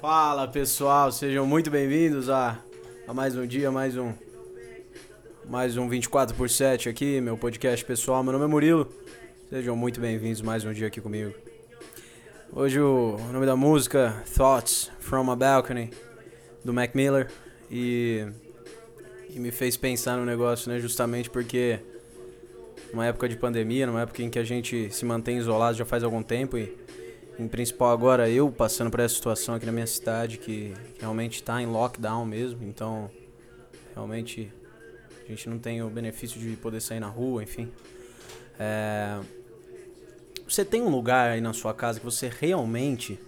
[0.00, 2.58] Fala pessoal, sejam muito bem-vindos a,
[3.06, 4.14] a mais um dia, mais um
[5.44, 8.24] mais um 24 por 7 aqui, meu podcast pessoal.
[8.24, 8.88] Meu nome é Murilo.
[9.50, 11.34] Sejam muito bem-vindos mais um dia aqui comigo.
[12.50, 15.90] Hoje o nome da música Thoughts from a Balcony
[16.64, 17.30] do Mac Miller
[17.70, 18.26] e,
[19.28, 21.78] e me fez pensar no negócio, né, justamente porque
[22.90, 26.02] numa época de pandemia, numa época em que a gente se mantém isolado já faz
[26.02, 26.74] algum tempo e
[27.40, 31.60] em principal agora eu passando por essa situação aqui na minha cidade que, realmente está
[31.60, 33.10] em lockdown mesmo, então
[33.94, 34.52] realmente
[35.24, 37.72] a gente não tem o benefício de poder sair na rua, enfim.
[38.58, 39.18] É...
[40.46, 43.18] Você tem um lugar aí na sua casa que você realmente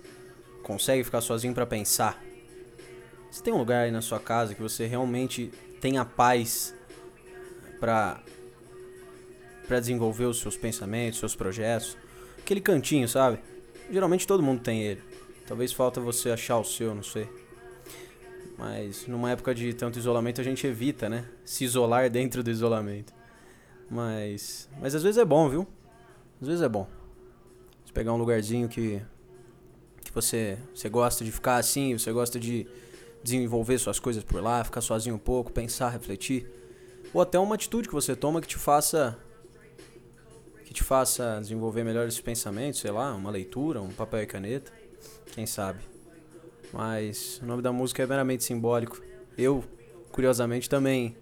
[0.62, 2.22] consegue ficar sozinho para pensar?
[3.30, 6.74] Você tem um lugar aí na sua casa que você realmente tem a paz
[7.80, 8.20] para
[9.66, 11.96] para desenvolver os seus pensamentos, seus projetos?
[12.38, 13.38] Aquele cantinho, sabe?
[13.92, 15.02] Geralmente todo mundo tem ele.
[15.46, 17.28] Talvez falta você achar o seu, não sei.
[18.56, 21.28] Mas numa época de tanto isolamento a gente evita, né?
[21.44, 23.12] Se isolar dentro do isolamento.
[23.90, 25.66] Mas mas às vezes é bom, viu?
[26.40, 26.88] Às vezes é bom.
[27.84, 29.02] Você pegar um lugarzinho que
[30.02, 32.66] que você você gosta de ficar assim, você gosta de
[33.22, 36.50] desenvolver suas coisas por lá, ficar sozinho um pouco, pensar, refletir,
[37.12, 39.18] ou até uma atitude que você toma que te faça
[40.72, 44.72] que te faça desenvolver melhor esses pensamentos, sei lá, uma leitura, um papel e caneta,
[45.34, 45.80] quem sabe.
[46.72, 49.00] Mas o nome da música é meramente simbólico.
[49.36, 49.62] Eu,
[50.10, 51.14] curiosamente, também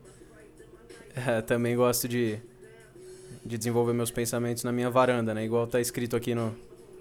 [1.17, 2.39] é, também gosto de,
[3.45, 5.45] de desenvolver meus pensamentos na minha varanda, né?
[5.45, 6.55] Igual tá escrito aqui no,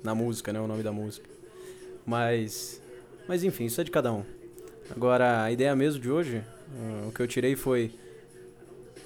[0.03, 0.59] na música, né?
[0.59, 1.29] O nome da música.
[2.03, 2.81] Mas,
[3.27, 4.25] mas enfim, isso é de cada um.
[4.89, 6.37] Agora, a ideia mesmo de hoje,
[6.73, 7.91] uh, o que eu tirei foi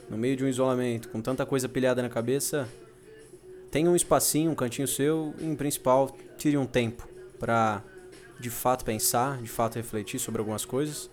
[0.09, 2.69] no meio de um isolamento, com tanta coisa pilhada na cabeça,
[3.73, 7.81] tenha um espacinho, um cantinho seu e, em principal, tire um tempo para
[8.39, 11.09] de fato pensar, de fato refletir sobre algumas coisas.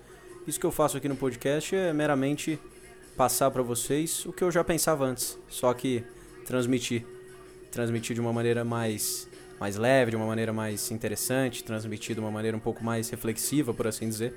[0.47, 2.61] Isso que eu faço aqui no podcast é meramente
[3.17, 6.05] passar para vocês o que eu já pensava antes, só que
[6.45, 7.07] transmitir,
[7.73, 9.27] transmitir de uma maneira mais
[9.59, 13.73] mais leve, de uma maneira mais interessante, transmitir de uma maneira um pouco mais reflexiva,
[13.73, 14.35] por assim dizer.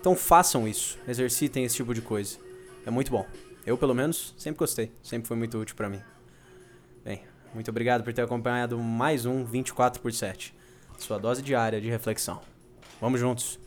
[0.00, 2.38] Então façam isso, exercitem esse tipo de coisa.
[2.86, 3.26] É muito bom.
[3.66, 6.00] Eu, pelo menos, sempre gostei, sempre foi muito útil para mim.
[7.04, 10.54] Bem, muito obrigado por ter acompanhado mais um 24 por 7,
[10.98, 12.40] sua dose diária de reflexão.
[13.00, 13.61] Vamos juntos!